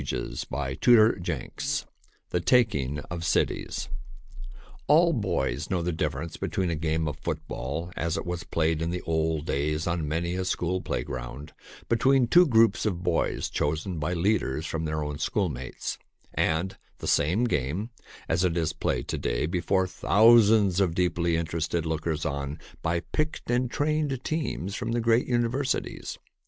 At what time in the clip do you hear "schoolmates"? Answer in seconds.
15.19-15.99